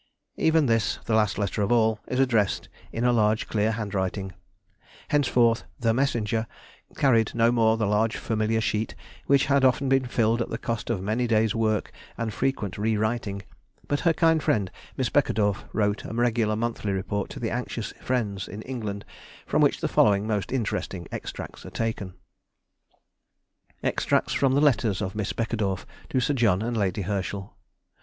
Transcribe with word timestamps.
Even 0.37 0.65
this, 0.65 0.97
the 1.05 1.13
last 1.13 1.37
letter 1.37 1.61
of 1.61 1.71
all, 1.71 1.99
is 2.07 2.19
addressed 2.19 2.67
in 2.91 3.03
a 3.03 3.13
large, 3.13 3.47
clear 3.47 3.69
handwriting. 3.73 4.31
Henceforth 5.09 5.63
"the 5.79 5.93
messenger" 5.93 6.47
carried 6.95 7.35
no 7.35 7.51
more 7.51 7.77
the 7.77 7.85
large 7.85 8.17
familiar 8.17 8.61
sheet 8.61 8.95
which 9.27 9.45
had 9.45 9.63
often 9.63 9.89
been 9.89 10.07
filled 10.07 10.41
at 10.41 10.49
the 10.49 10.57
cost 10.57 10.89
of 10.89 11.03
many 11.03 11.27
days' 11.27 11.53
work 11.53 11.91
and 12.17 12.33
frequent 12.33 12.79
re 12.79 12.97
writing; 12.97 13.43
but 13.87 13.99
her 13.99 14.11
kind 14.11 14.41
friend, 14.41 14.71
Miss 14.97 15.09
Beckedorff, 15.09 15.65
wrote 15.71 16.03
a 16.03 16.15
regular 16.15 16.55
monthly 16.55 16.93
report 16.93 17.29
to 17.29 17.39
the 17.39 17.51
anxious 17.51 17.91
friends 18.01 18.47
in 18.47 18.63
England, 18.63 19.05
from 19.45 19.61
which 19.61 19.81
the 19.81 19.87
following 19.87 20.25
most 20.25 20.51
interesting 20.51 21.07
extracts 21.11 21.63
are 21.63 21.69
taken:— 21.69 22.15
EXTRACTS 23.83 24.33
FROM 24.33 24.53
THE 24.55 24.61
LETTERS 24.61 24.99
OF 25.03 25.13
MISS 25.13 25.33
BECKEDORFF 25.33 25.85
TO 26.09 26.19
SIR 26.19 26.33
JOHN 26.33 26.61
AND 26.63 26.75
LADY 26.75 27.03
HERSCHEL. 27.03 27.55